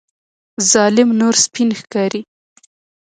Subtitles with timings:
[0.71, 2.21] ظالم نور سپین ښکاري.